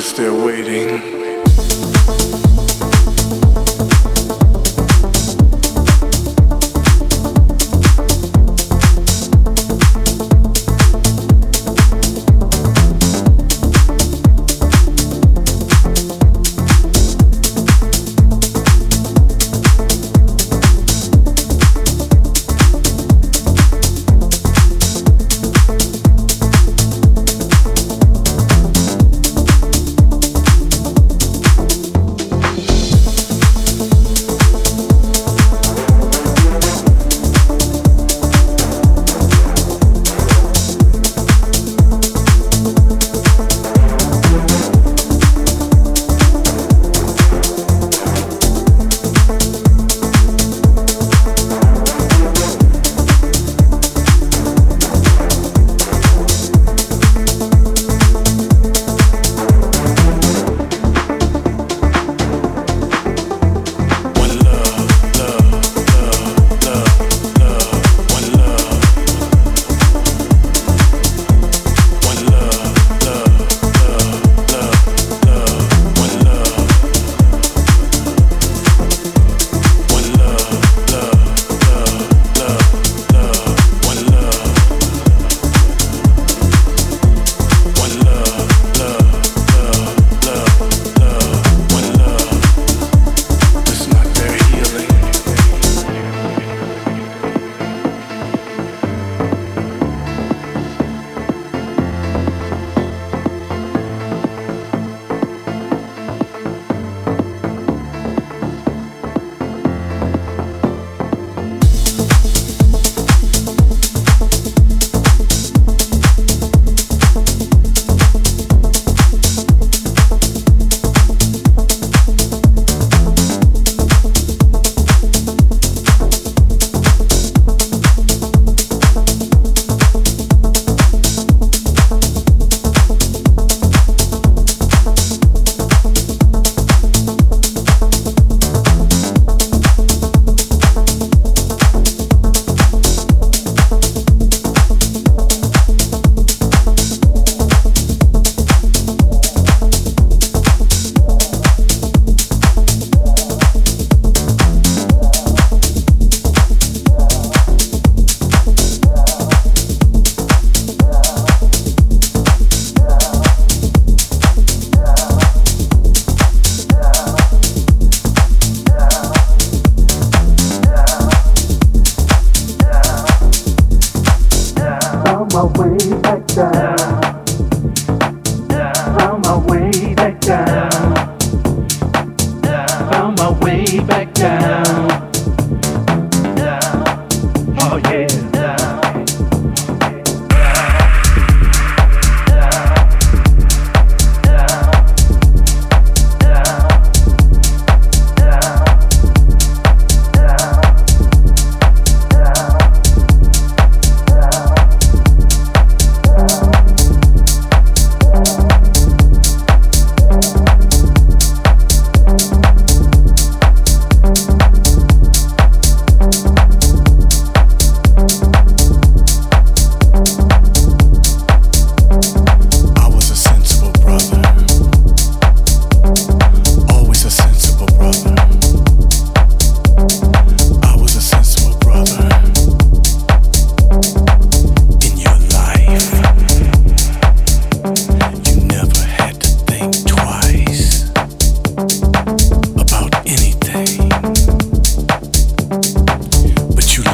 because 0.00 0.16
they're 0.16 0.32
waiting. 0.32 1.19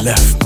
left. 0.07 0.46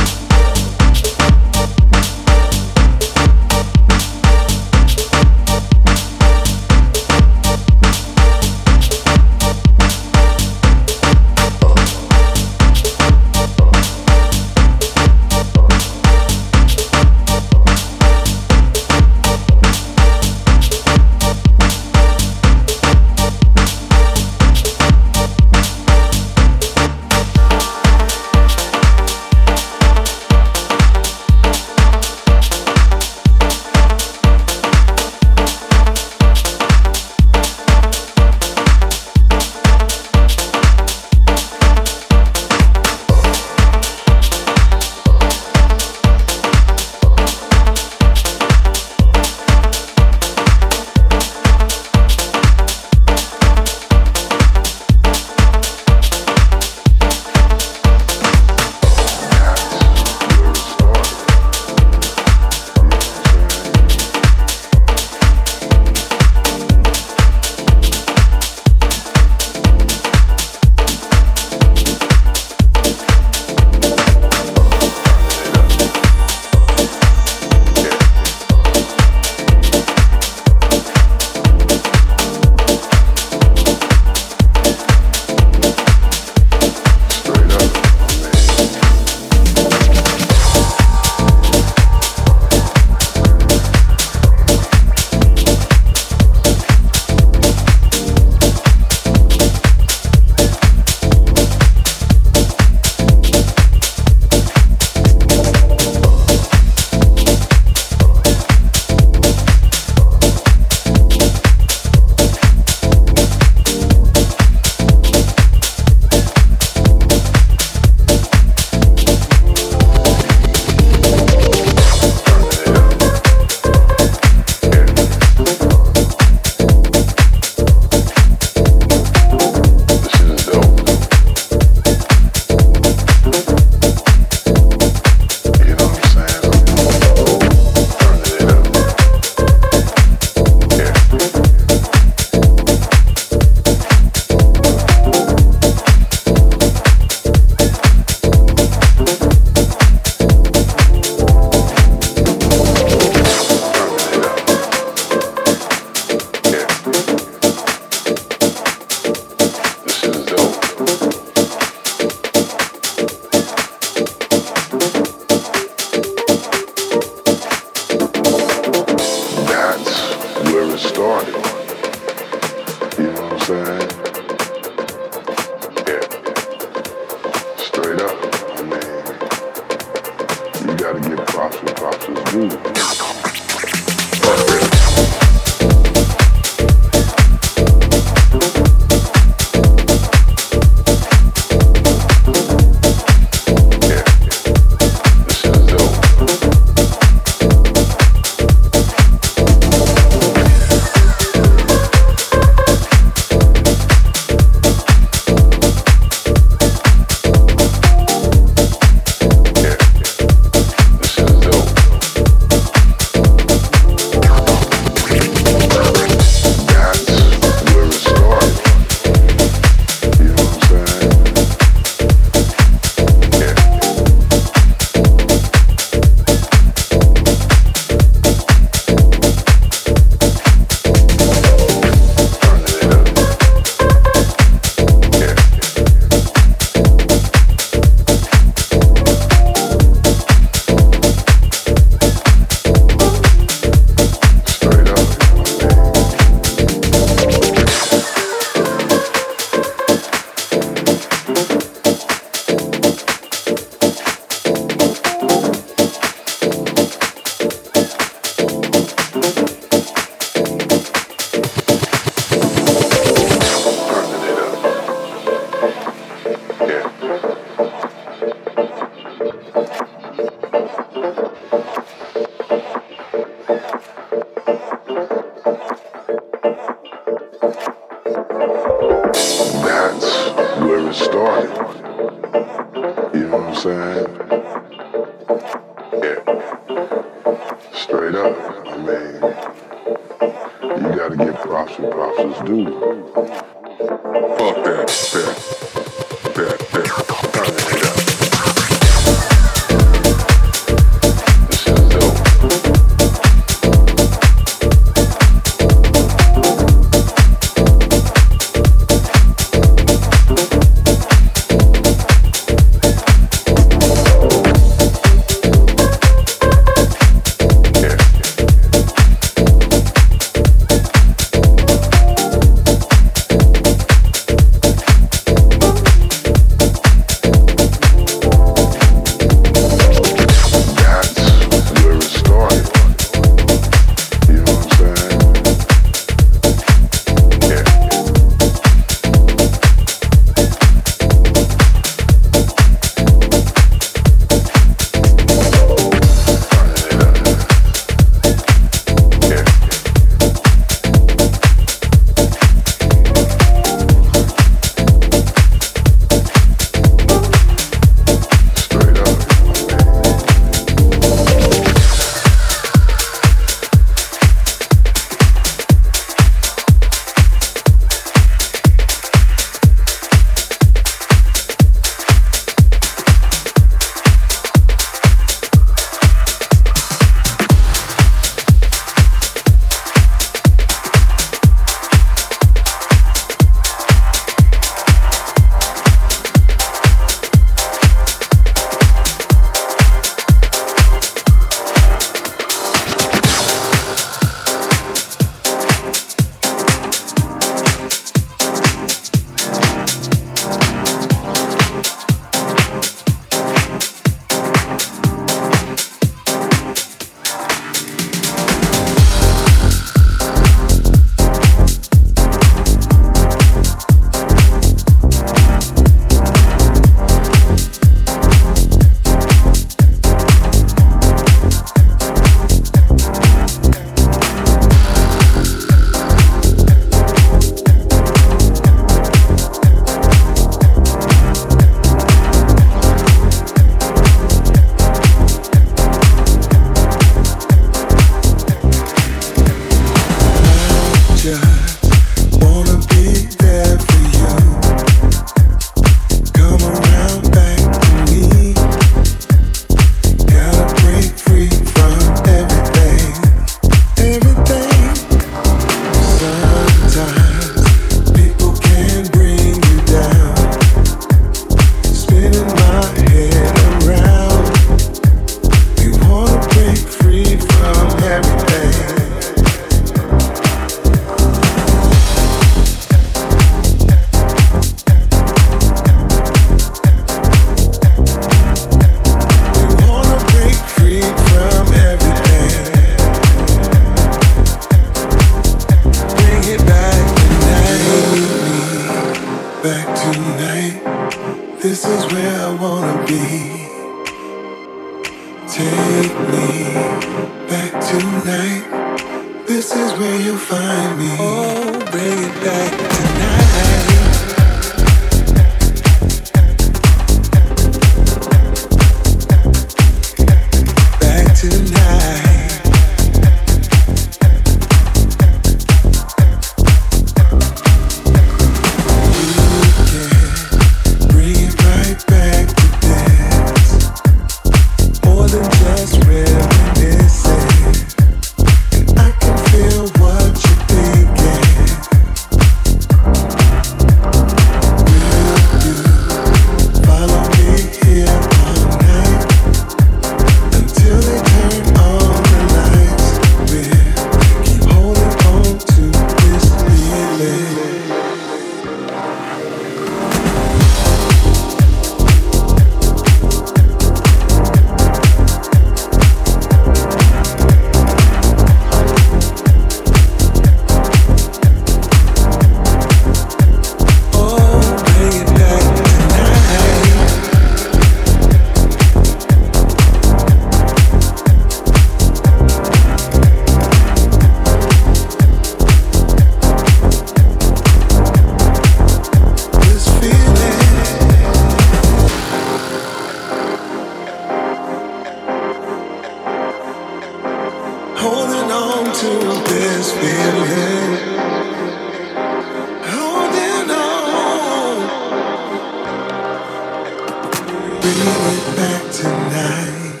back 598.64 598.84
tonight. 598.92 600.00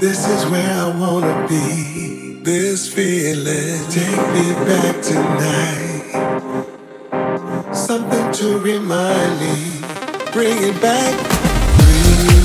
This 0.00 0.20
is 0.34 0.46
where 0.50 0.72
I 0.84 0.88
wanna 1.02 1.46
be. 1.48 2.40
This 2.42 2.80
feeling, 2.96 3.78
take 3.96 4.24
me 4.36 4.46
back 4.68 4.94
tonight. 5.10 6.12
Something 7.74 8.26
to 8.40 8.46
remind 8.70 9.32
me, 9.42 9.56
bring 10.32 10.56
it 10.68 10.76
back. 10.80 11.14
Bring 11.80 12.18
me 12.28 12.38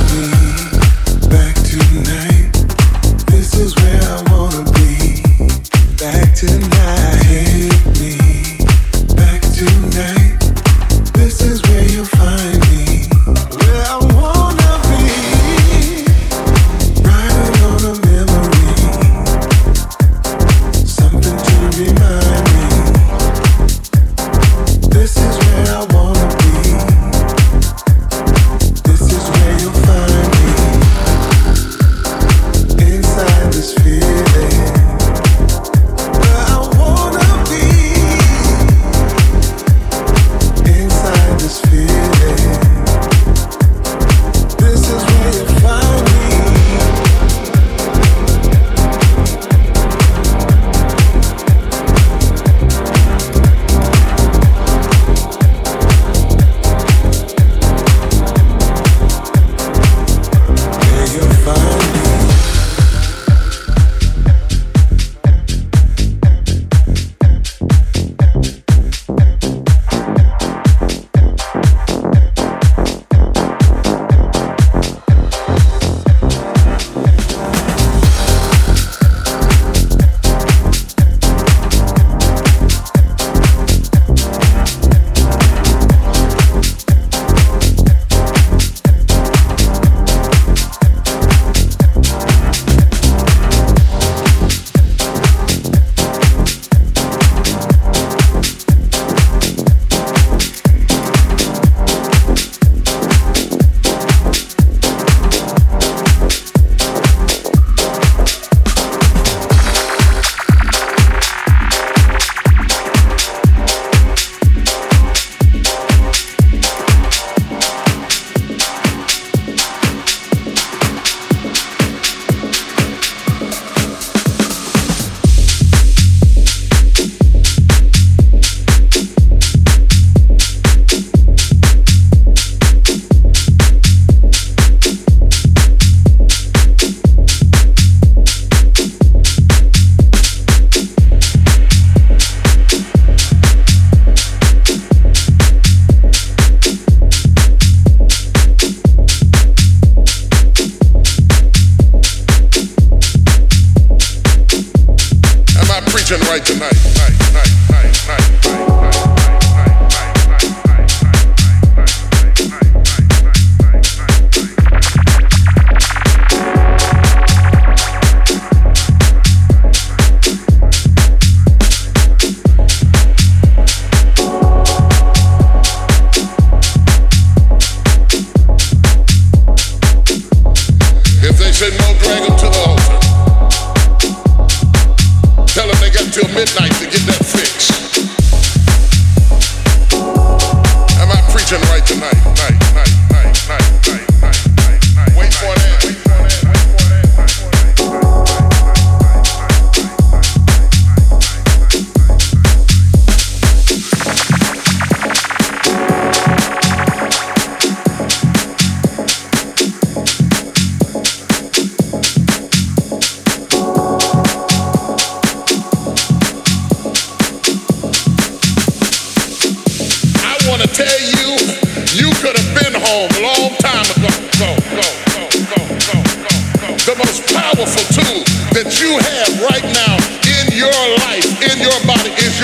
back 1.36 1.56
tonight. 1.72 2.52
This 3.32 3.50
is 3.64 3.72
where 3.82 4.04
I 4.16 4.20
wanna 4.32 4.64
be. 4.78 4.92
Back 6.04 6.28
tonight. 6.36 6.73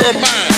your 0.02 0.14
mind. 0.14 0.49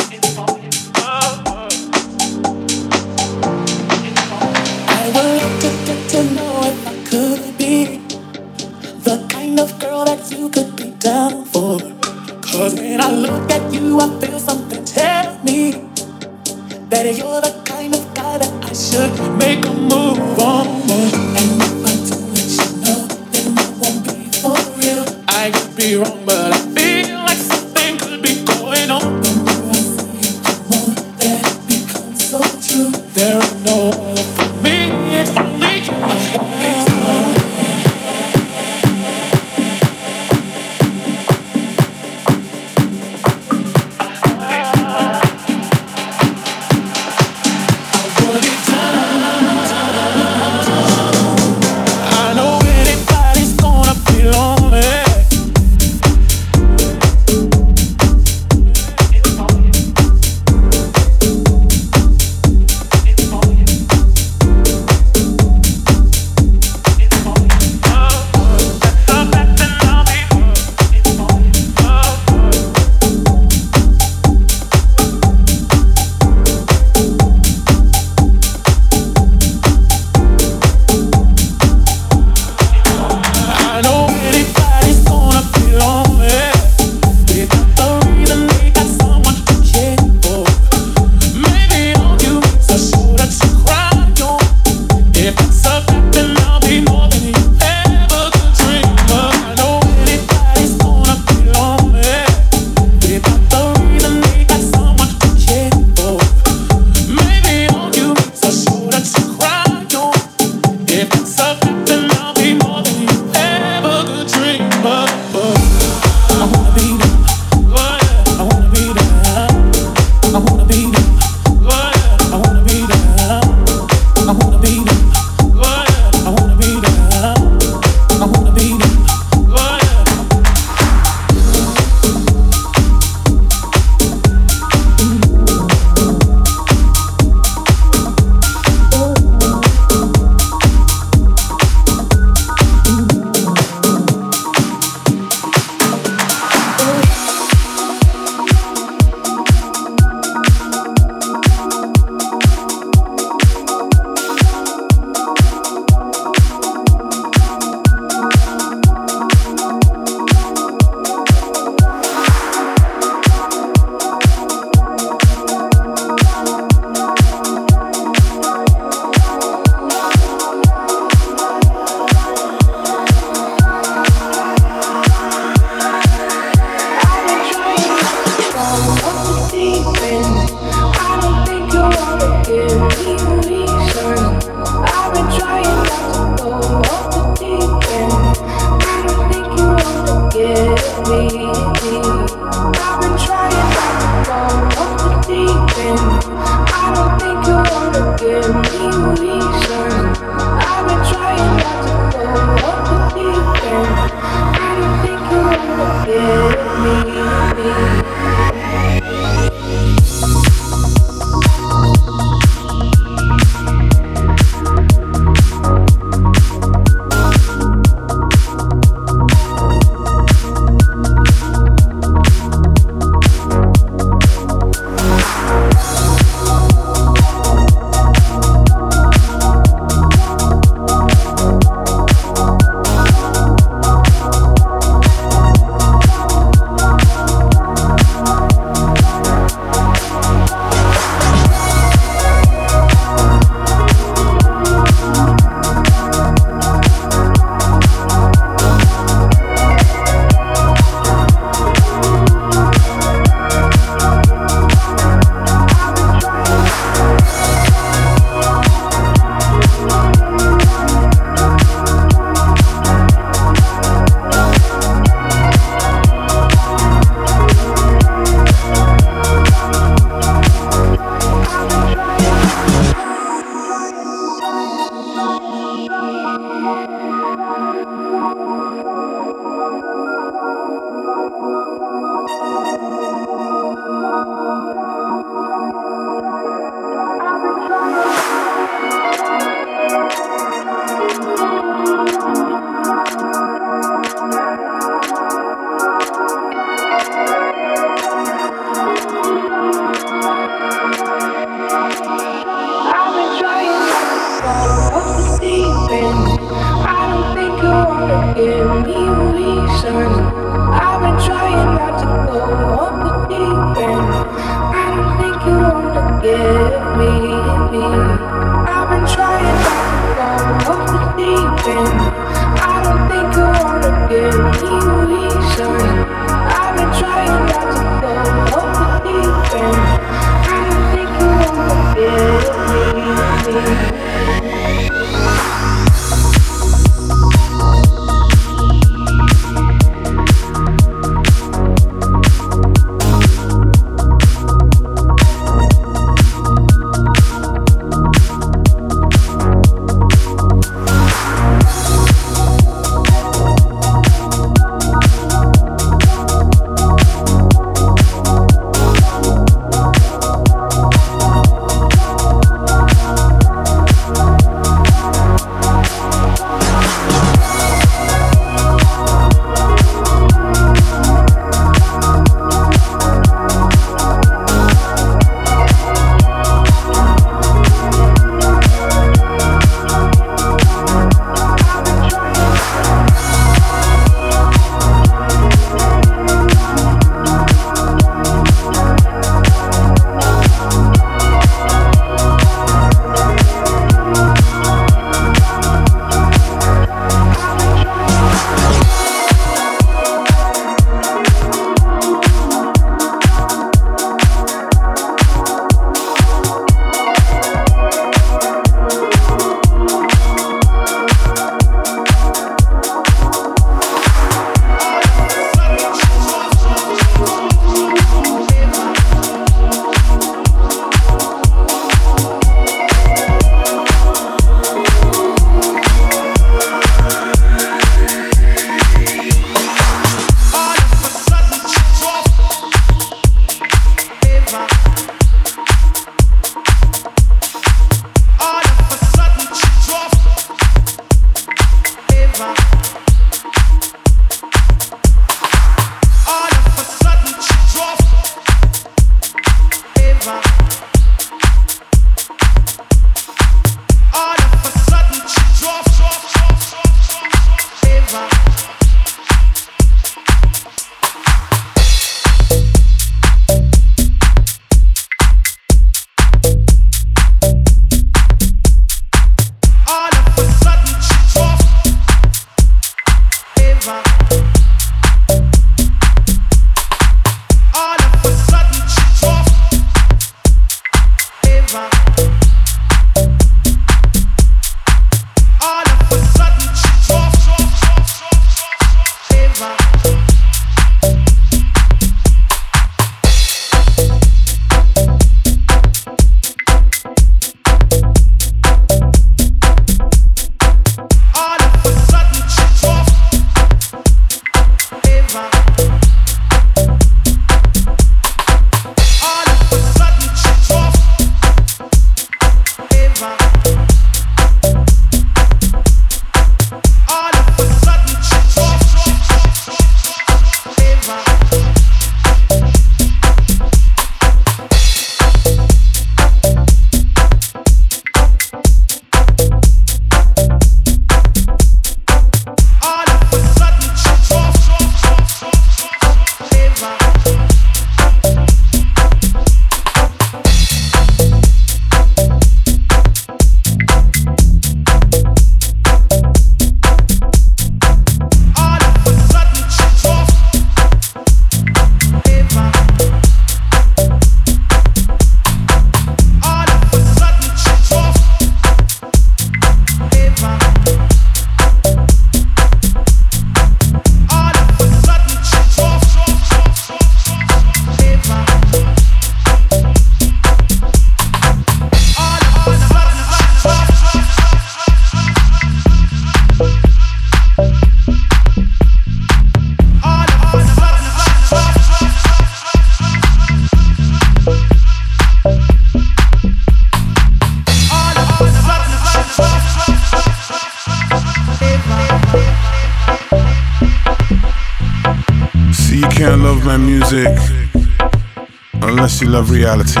Reality, 599.51 600.00